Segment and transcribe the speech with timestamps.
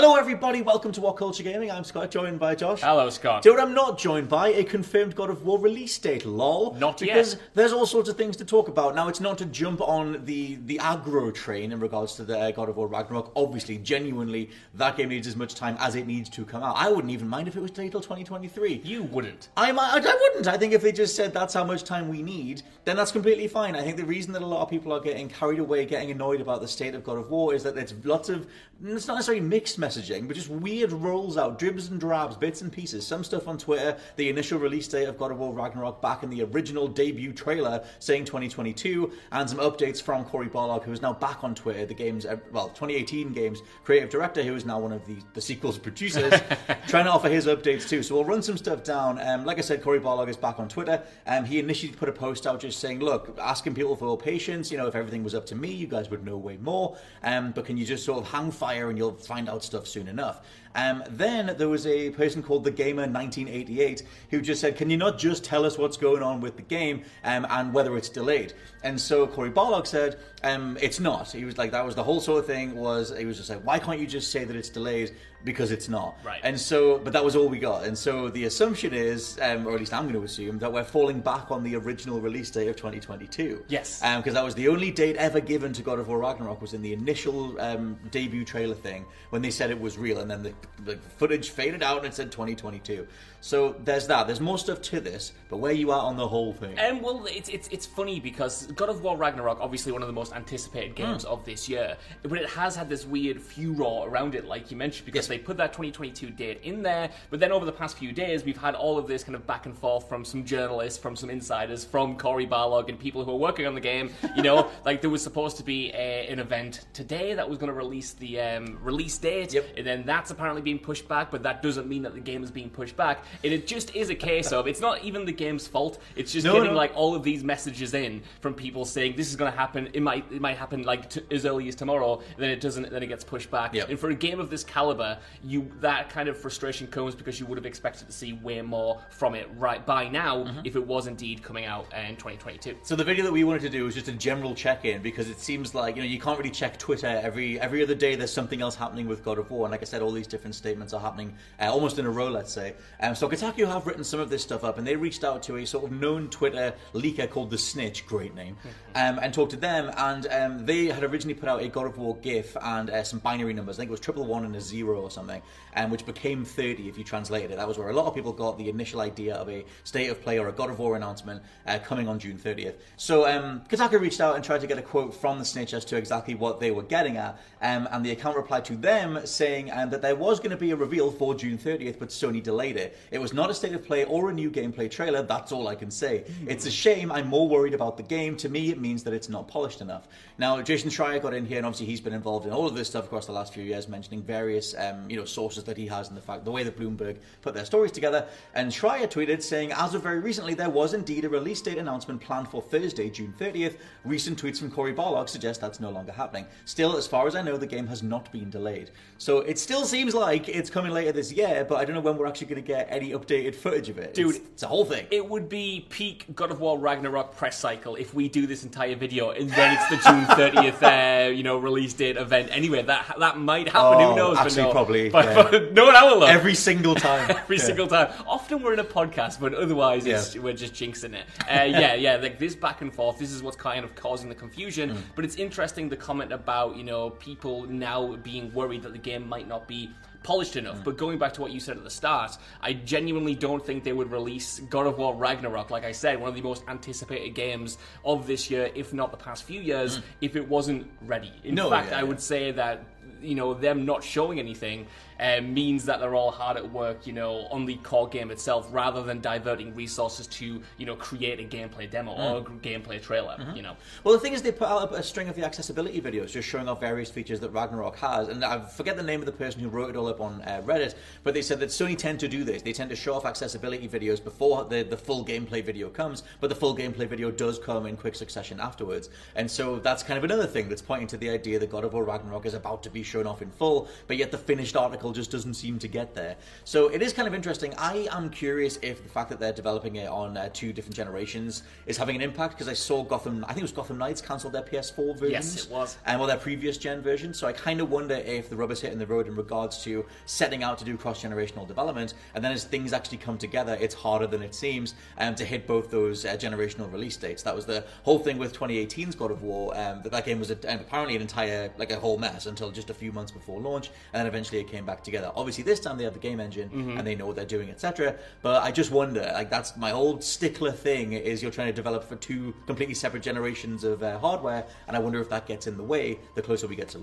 [0.00, 0.62] Hello, everybody.
[0.62, 1.72] Welcome to What Culture Gaming.
[1.72, 2.82] I'm Scott, joined by Josh.
[2.82, 3.42] Hello, Scott.
[3.42, 4.50] Do you know what I'm not joined by?
[4.50, 6.74] A confirmed God of War release date, lol.
[6.74, 7.14] Not yet.
[7.14, 8.94] because there's all sorts of things to talk about.
[8.94, 12.52] Now, it's not to jump on the, the aggro train in regards to the uh,
[12.52, 13.32] God of War Ragnarok.
[13.34, 16.76] Obviously, genuinely, that game needs as much time as it needs to come out.
[16.76, 18.82] I wouldn't even mind if it was delayed till 2023.
[18.84, 19.48] You wouldn't.
[19.56, 20.46] I, might, I wouldn't.
[20.46, 23.48] I think if they just said that's how much time we need, then that's completely
[23.48, 23.74] fine.
[23.74, 26.40] I think the reason that a lot of people are getting carried away, getting annoyed
[26.40, 28.46] about the state of God of War is that there's lots of,
[28.84, 32.70] it's not necessarily mixed messaging, but just weird rolls out, dribs and drabs, bits and
[32.70, 33.06] pieces.
[33.06, 36.30] Some stuff on Twitter, the initial release date of God of War Ragnarok back in
[36.30, 41.12] the original debut trailer saying 2022, and some updates from Cory Barlog, who is now
[41.12, 44.92] back on Twitter, the game's, uh, well, 2018 game's creative director, who is now one
[44.92, 46.34] of the, the sequel's producers,
[46.86, 48.02] trying to offer his updates too.
[48.02, 49.18] So we'll run some stuff down.
[49.20, 51.02] Um, like I said, Cory Barlog is back on Twitter.
[51.26, 54.70] Um, he initially put a post out just saying, look, asking people for patience.
[54.70, 56.96] You know, if everything was up to me, you guys would know way more.
[57.22, 60.08] Um, but can you just sort of hang fire and you'll find out stuff soon
[60.08, 60.44] enough?
[60.78, 64.96] Um, then there was a person called the Gamer 1988 who just said, "Can you
[64.96, 68.52] not just tell us what's going on with the game um, and whether it's delayed?"
[68.84, 72.20] And so Cory Barlog said, um, "It's not." He was like, "That was the whole
[72.20, 74.68] sort of thing." Was he was just like, "Why can't you just say that it's
[74.68, 76.18] delayed?" Because it's not.
[76.24, 76.40] Right.
[76.42, 77.84] And so, but that was all we got.
[77.84, 80.82] And so the assumption is, um, or at least I'm going to assume, that we're
[80.82, 83.64] falling back on the original release date of 2022.
[83.68, 84.02] Yes.
[84.16, 86.82] Because that was the only date ever given to God of War Ragnarok was in
[86.82, 90.52] the initial um, debut trailer thing when they said it was real, and then the,
[90.84, 93.06] the footage faded out and it said 2022.
[93.40, 94.26] So there's that.
[94.26, 96.76] There's more stuff to this, but where you are on the whole thing?
[96.76, 100.12] And well, it's, it's it's funny because God of War Ragnarok, obviously one of the
[100.12, 101.30] most anticipated games Hmm.
[101.30, 105.06] of this year, but it has had this weird furor around it, like you mentioned,
[105.06, 107.10] because they put that 2022 date in there.
[107.30, 109.66] But then over the past few days, we've had all of this kind of back
[109.66, 113.36] and forth from some journalists, from some insiders, from Cory Barlog, and people who are
[113.36, 114.10] working on the game.
[114.34, 117.68] You know, like there was supposed to be a, an event today that was going
[117.68, 119.64] to release the um, release date, Yep.
[119.76, 121.30] and then that's apparently being pushed back.
[121.30, 123.24] But that doesn't mean that the game is being pushed back.
[123.44, 125.98] And it just is a case of it's not even the game's fault.
[126.16, 126.76] It's just No, getting no.
[126.76, 129.88] like all of these messages in from people saying this is going to happen.
[129.92, 132.20] It might it might happen like t- as early as tomorrow.
[132.36, 132.90] Then it doesn't.
[132.90, 133.74] Then it gets pushed back.
[133.74, 133.90] Yep.
[133.90, 137.46] And for a game of this caliber, you that kind of frustration comes because you
[137.46, 140.60] would have expected to see way more from it right by now Mm-hmm.
[140.64, 142.76] if it was indeed coming out in 2022.
[142.82, 145.40] So the video that we wanted to do was just a general check-in because it
[145.40, 148.14] seems like you know you can't really check Twitter every every other day.
[148.14, 150.37] There's something else happening with God of War, and like I said, all these different
[150.52, 152.28] statements are happening uh, almost in a row.
[152.28, 152.74] Let's say.
[153.00, 155.56] Um, so Kotaku have written some of this stuff up, and they reached out to
[155.56, 158.56] a sort of known Twitter leaker called the Snitch, great name,
[158.94, 159.92] um, and talked to them.
[159.96, 163.18] And um, they had originally put out a God of War GIF and uh, some
[163.20, 163.76] binary numbers.
[163.76, 165.42] I think it was triple one and a zero or something,
[165.76, 167.56] um, which became 30 if you translated it.
[167.56, 170.20] That was where a lot of people got the initial idea of a state of
[170.22, 172.74] play or a God of War announcement uh, coming on June 30th.
[172.96, 175.84] So um, Kotaku reached out and tried to get a quote from the Snitch as
[175.86, 179.70] to exactly what they were getting at, um, and the account replied to them saying
[179.72, 182.76] um, that there was going to be a reveal for June 30th, but Sony delayed
[182.76, 182.98] it.
[183.10, 185.22] It was not a state of play or a new gameplay trailer.
[185.22, 186.24] That's all I can say.
[186.46, 187.10] It's a shame.
[187.10, 188.36] I'm more worried about the game.
[188.36, 190.08] To me, it means that it's not polished enough.
[190.36, 192.88] Now, Jason Schreier got in here, and obviously he's been involved in all of this
[192.88, 196.08] stuff across the last few years, mentioning various um, you know sources that he has
[196.08, 198.26] and the fact the way that Bloomberg put their stories together.
[198.54, 202.20] And Schreier tweeted saying, as of very recently, there was indeed a release date announcement
[202.20, 203.76] planned for Thursday, June 30th.
[204.04, 206.46] Recent tweets from Cory Barlog suggest that's no longer happening.
[206.64, 208.90] Still, as far as I know, the game has not been delayed.
[209.18, 212.16] So it still seems like it's coming later this year, but I don't know when
[212.16, 214.14] we're actually going to get any updated footage of it.
[214.14, 215.06] Dude, it's, it's a whole thing.
[215.10, 218.96] It would be peak God of War Ragnarok press cycle if we do this entire
[218.96, 222.48] video and then it's the June 30th, uh, you know, release date event.
[222.52, 224.00] Anyway, that that might happen.
[224.02, 224.38] Oh, Who knows?
[224.38, 225.42] actually, but no, probably, But, yeah.
[225.50, 226.28] but no one will look.
[226.30, 227.30] Every single time.
[227.36, 227.62] Every Yeah.
[227.64, 228.12] single time.
[228.26, 230.42] Often we're in a podcast, but otherwise it's, Yeah.
[230.42, 231.24] we're just jinxing it.
[231.48, 232.16] Uh, yeah, yeah.
[232.16, 233.18] Like this back and forth.
[233.18, 234.90] This is what's kind of causing the confusion.
[234.90, 234.98] Mm.
[235.14, 239.28] But it's interesting the comment about you know people now being worried that the game
[239.28, 239.90] might not be
[240.22, 240.78] polished enough.
[240.78, 240.84] Mm.
[240.84, 243.92] But going back to what you said at the start, I genuinely don't think they
[243.92, 247.78] would release God of War Ragnarok, like I said, one of the most anticipated games
[248.04, 250.02] of this year, if not the past few years, mm.
[250.20, 251.32] if it wasn't ready.
[251.44, 252.08] In No, fact, yeah, I yeah.
[252.08, 252.84] would say that
[253.20, 254.86] you know them not showing anything
[255.20, 258.68] uh, means that they're all hard at work, you know, on the core game itself,
[258.70, 263.36] rather than diverting resources to you know create a gameplay demo or a gameplay trailer.
[263.54, 266.30] You know, Well, the thing is, they put out a string of the accessibility videos
[266.30, 268.28] just showing off various features that Ragnarok has.
[268.28, 270.62] And I forget the name of the person who wrote it all up on uh,
[270.64, 270.94] Reddit,
[271.24, 272.62] but they said that Sony tend to do this.
[272.62, 276.48] They tend to show off accessibility videos before the, the full gameplay video comes, but
[276.48, 279.10] the full gameplay video does come in quick succession afterwards.
[279.34, 281.92] And so that's kind of another thing that's pointing to the idea that God of
[281.92, 285.07] War Ragnarok is about to be shown off in full, but yet the finished article
[285.12, 286.36] just doesn't seem to get there.
[286.64, 287.74] So it is kind of interesting.
[287.76, 291.62] I am curious if the fact that they're developing it on uh, two different generations
[291.86, 294.52] is having an impact because I saw Gotham, I think it was Gotham Knights cancelled
[294.52, 295.32] their PS4 versions.
[295.32, 295.98] Yes, it was.
[296.06, 297.34] And well, their previous gen version.
[297.34, 300.62] So I kind of wonder if the rubber's hitting the road in regards to setting
[300.62, 302.14] out to do cross generational development.
[302.34, 305.66] And then as things actually come together, it's harder than it seems um, to hit
[305.66, 307.42] both those uh, generational release dates.
[307.42, 309.76] That was the whole thing with 2018's God of War.
[309.76, 312.90] Um, that that game was a, apparently an entire, like a whole mess until just
[312.90, 313.90] a few months before launch.
[314.12, 315.32] And then eventually it came back together.
[315.34, 318.16] Obviously, this time they have the game engine and they know what they're doing, etc.
[318.42, 322.04] But I just wonder, like, that's my old stickler thing is you're trying to develop
[322.04, 324.66] for two completely separate generations of uh, hardware.
[324.86, 327.02] And I wonder if that gets in the way the closer we get to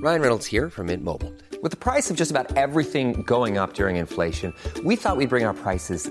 [0.00, 1.34] Ryan Reynolds here from Mint Mobile.
[1.62, 5.44] With the price of just about everything going up during inflation, we thought we'd bring
[5.44, 6.10] our prices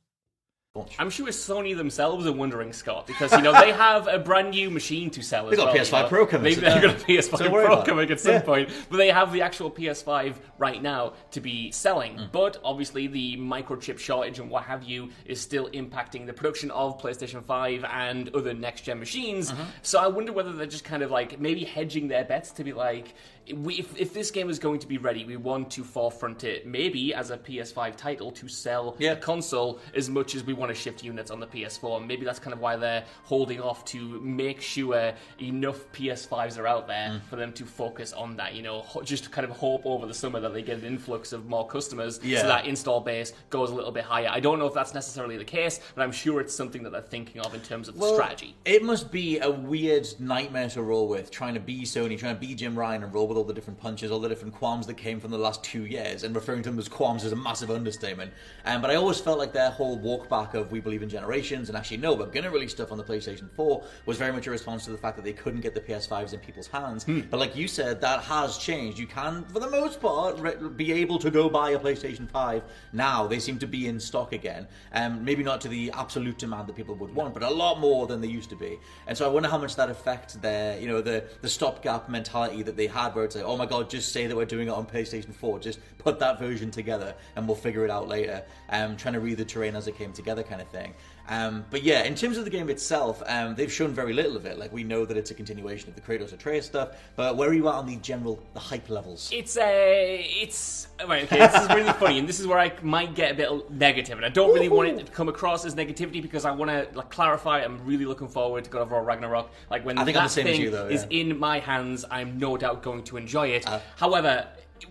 [0.97, 4.69] I'm sure Sony themselves are wondering, Scott, because you know they have a brand new
[4.69, 5.47] machine to sell.
[5.47, 6.07] They as got well, PS5 you know.
[6.07, 8.41] Pro coming, They, they've got a PS5 don't Pro coming at some Yeah.
[8.41, 12.15] point, but they have the actual PS5 right now to be selling.
[12.15, 12.31] Mm.
[12.31, 17.01] But obviously, the microchip shortage and what have you is still impacting the production of
[17.01, 19.51] PlayStation 5 and other next gen machines.
[19.51, 19.63] Mm-hmm.
[19.81, 22.71] So I wonder whether they're just kind of like maybe hedging their bets to be
[22.71, 23.13] like.
[23.55, 26.65] We, if, if this game is going to be ready, we want to forefront it
[26.67, 29.13] maybe as a PS5 title to sell Yeah.
[29.13, 32.05] a console as much as we want to shift units on the PS4.
[32.05, 36.87] Maybe that's kind of why they're holding off to make sure enough PS5s are out
[36.87, 37.21] there Mm.
[37.29, 38.53] for them to focus on that.
[38.53, 41.47] You know, just kind of hope over the summer that they get an influx of
[41.47, 42.41] more customers Yeah.
[42.41, 44.29] so that install base goes a little bit higher.
[44.31, 47.01] I don't know if that's necessarily the case, but I'm sure it's something that they're
[47.01, 48.55] thinking of in terms of the Well, strategy.
[48.65, 52.39] It must be a weird nightmare to roll with, trying to be Sony, trying to
[52.39, 54.95] be Jim Ryan and roll with all the different punches, all the different qualms that
[54.97, 57.71] came from the last two years, and referring to them as qualms is a massive
[57.71, 58.31] understatement.
[58.65, 61.77] Um, but I always felt like their whole walk of we believe in generations and
[61.77, 64.51] actually no, we're going to release stuff on the PlayStation 4 was very much a
[64.51, 67.03] response to the fact that they couldn't get the PS5s in people's hands.
[67.03, 67.21] Hmm.
[67.29, 68.97] But like you said, that has changed.
[68.97, 72.63] You can, for the most part, re- be able to go buy a PlayStation 5
[72.93, 73.27] now.
[73.27, 74.67] They seem to be in stock again.
[74.93, 78.07] Um, maybe not to the absolute demand that people would want, but a lot more
[78.07, 78.77] than they used to be.
[79.07, 82.63] And so I wonder how much that affects their, you know, the the stopgap mentality
[82.63, 84.71] that they had, where it's like, oh my god, just say that we're doing it
[84.71, 88.43] on PlayStation 4, just put that version together, and we'll figure it out later.
[88.69, 90.93] Um, trying to read the terrain as it came together, kind of thing.
[91.29, 94.45] Um, but yeah, in terms of the game itself, um, they've shown very little of
[94.45, 94.57] it.
[94.57, 97.53] Like we know that it's a continuation of the Kratos Atreus stuff, but where are
[97.53, 99.29] you at on the general, the hype levels?
[99.31, 101.39] It's a, it's right, okay.
[101.39, 104.25] This is really funny, and this is where I might get a bit negative, and
[104.25, 107.09] I don't really want it to come across as negativity because I want to like
[107.09, 107.59] clarify.
[107.59, 109.51] I'm really looking forward to God of War Ragnarok.
[109.69, 111.59] Like when I think that I'm the same as thing you, though, is in my
[111.59, 113.67] hands, I'm no doubt going to enjoy it.
[113.67, 113.79] Uh.
[113.95, 114.47] However,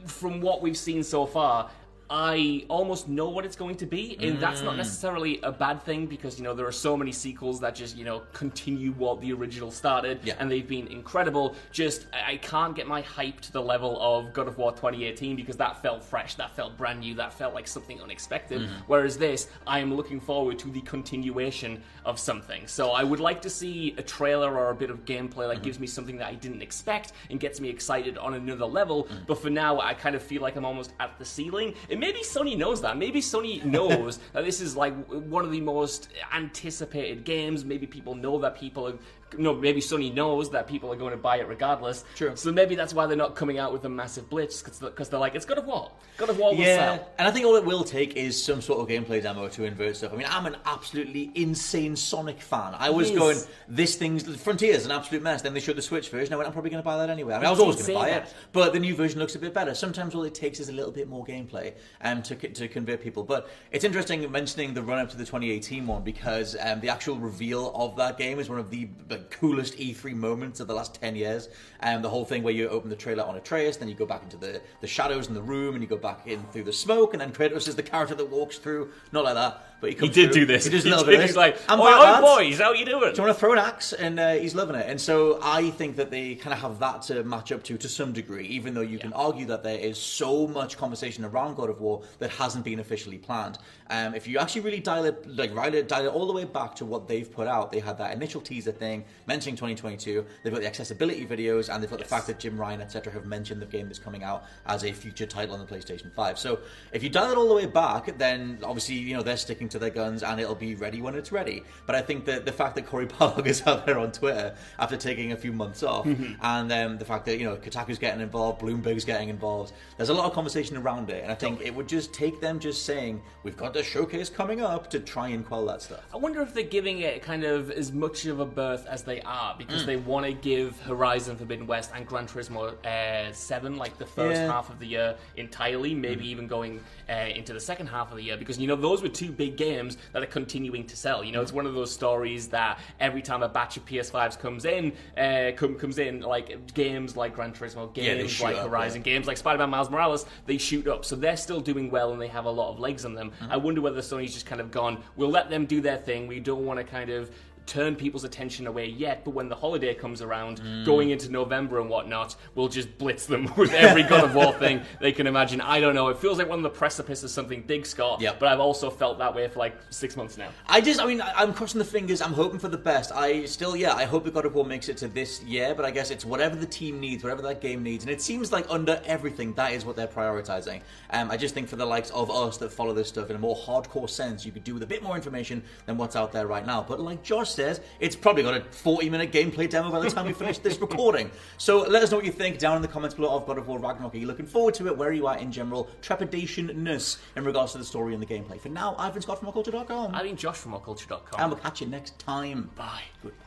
[0.07, 1.71] from what we've seen so far.
[2.13, 4.65] I almost know what it's going to be, and that's Mm.
[4.65, 7.97] not necessarily a bad thing because you know there are so many sequels that just
[7.97, 10.35] you know continue what the original started, Yeah.
[10.41, 11.55] and they've been incredible.
[11.71, 15.57] Just I can't get my hype to the level of God of War 2018 because
[15.59, 18.63] that felt fresh, that felt brand new, that felt like something unexpected.
[18.63, 18.75] Mm-hmm.
[18.89, 22.67] Whereas this, I am looking forward to the continuation of something.
[22.67, 25.63] So I would like to see a trailer or a bit of gameplay that Mm-hmm.
[25.65, 29.05] gives me something that I didn't expect and gets me excited on another level.
[29.05, 29.27] Mm.
[29.27, 31.75] But for now, I kind of feel like I'm almost at the ceiling.
[32.01, 32.97] And maybe Sony knows that.
[32.97, 37.63] Maybe Sony knows that this is like one of the most anticipated games.
[37.63, 38.99] Maybe people know that people
[39.39, 42.05] No, maybe Sony knows that people are going to buy it regardless.
[42.17, 42.33] True.
[42.35, 45.35] So maybe that's why they're not coming out with a massive blitz because they're like,
[45.35, 45.91] it's God of War.
[46.17, 47.09] God of War will Yeah, sell.
[47.19, 49.97] and I think all it will take is some sort of gameplay demo to invert
[49.97, 50.13] stuff.
[50.13, 52.75] I mean, I'm an absolutely insane Sonic fan.
[52.79, 53.19] I was Yes.
[53.19, 55.43] going, this thing's Frontier's an absolute mess.
[55.43, 56.35] Then they showed the Switch version.
[56.35, 57.35] I went, I'm probably going to buy that anyway.
[57.35, 58.25] I mean, I was always going to buy that.
[58.29, 59.75] it, but the new version looks a bit better.
[59.75, 63.23] Sometimes all it takes is a little bit more gameplay um, to to convert people.
[63.23, 67.17] But it's interesting mentioning the run up to the 2018 one because um, the actual
[67.17, 70.95] reveal of that game is one of the, the coolest E3 moments of the last
[70.95, 71.49] 10 years.
[71.81, 74.23] Um, the whole thing where you open the trailer on Atreus, then you go back
[74.23, 77.13] into the, the shadows in the room, and you go back in through the smoke,
[77.15, 78.91] and then Kratos is the character that walks through.
[79.13, 80.41] Not like that, but he He did through.
[80.43, 80.65] do this.
[80.65, 81.13] He does a little did.
[81.13, 83.01] bit of He's like, I'm "Oi, back, oi, lads." boys, how you doing?
[83.13, 83.93] Do you want to throw an axe?
[83.93, 84.87] And uh, he's loving it.
[84.89, 87.89] And so I think that they kind of have that to match up to to
[87.89, 91.71] some degree, even though you can argue that there is so much conversation around God
[91.71, 93.59] of War that hasn't been officially planned.
[93.89, 96.45] Um, if you actually really dial it, like dial it, dial it all the way
[96.45, 100.25] back to what they've put out, they had that initial teaser thing mentioning 2022.
[100.45, 103.25] They've got the accessibility videos, and they've got the fact that Jim Ryan, etc., have
[103.27, 106.39] mentioned the game that's coming out as a future title on the PlayStation 5.
[106.39, 106.61] So
[106.93, 109.79] if you dial it all the way back, then obviously you know they're sticking to
[109.79, 111.63] their guns, and it'll be ready when it's ready.
[111.87, 114.97] But I think that the fact that Cory Barlog is out there on Twitter after
[114.97, 118.61] taking a few months off, and um, the fact that you know Kotaku's getting involved,
[118.61, 121.89] Bloomberg's getting involved, there's a lot of conversation around it, and I think it would
[121.89, 125.65] just take them just saying we've got a showcase coming up to try and quell
[125.67, 126.01] that stuff.
[126.13, 129.21] I wonder if they're giving it kind of as much of a berth as they
[129.23, 129.59] are Mm.
[129.59, 134.07] because they want to give Horizon Forbidden West and Gran Turismo uh, 7 like the
[134.07, 134.47] first Yeah.
[134.53, 138.23] half of the year entirely, maybe even going uh, into the second half of the
[138.23, 141.23] year because you know those were two big games that are continuing to sell.
[141.23, 144.65] You know, it's one of those stories that every time a batch of PS5s comes
[144.65, 148.69] in, uh, come, comes in like games like Gran Turismo, Yeah, games shoot like up,
[148.69, 149.13] Horizon, yeah.
[149.13, 151.05] games like Spider-Man Miles Morales, they shoot up.
[151.05, 153.31] So they're still doing well and they have a lot of legs on them.
[153.43, 153.53] Mm-hmm.
[153.53, 156.27] I wonder whether Sony's just kind of gone, we'll let them do their thing.
[156.27, 157.31] We don't want to kind of
[157.67, 160.85] turn people's attention away yet, but when the holiday comes around, Mm.
[160.85, 164.83] going into November and whatnot, we'll just blitz them with every God of War thing
[165.01, 165.61] they can imagine.
[165.61, 166.09] I don't know.
[166.09, 168.21] It feels like one of the precipice of something big, Scott.
[168.21, 168.39] Yep.
[168.41, 170.49] But I've also felt that way for like six months now.
[170.67, 172.21] I just, I mean, I'm crossing the fingers.
[172.21, 173.13] I'm hoping for the best.
[173.13, 175.85] I still, yeah, I hope that God of War makes it to this year, but
[175.85, 178.05] I guess it's whatever the team needs, whatever that game needs.
[178.05, 180.81] And it seems like under everything, that is what they're prioritizing.
[181.11, 183.39] Um, I just think for the likes of us that follow this stuff in a
[183.39, 186.47] more hardcore sense, you could do with a bit more information than what's out there
[186.47, 186.85] right now.
[186.87, 190.27] But like Josh says, it's probably got a 40 minute gameplay demo by the time
[190.27, 191.31] we finish this recording.
[191.59, 193.69] So let us know what you think down in the comments below of God of
[193.69, 194.15] War Ragnarok.
[194.15, 194.97] Are you looking forward to it?
[194.97, 198.61] Where are you at in general trepidationness in regards to the story and the gameplay?
[198.61, 200.15] For now, I've been Scott from whatculture.com.
[200.15, 201.41] I've been Josh from whatculture.com.
[201.41, 202.71] And we'll catch you next time.
[202.75, 203.03] Bye.
[203.23, 203.47] Goodbye.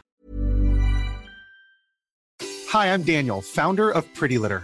[2.70, 4.64] Hi, I'm Daniel, founder of Pretty Litter.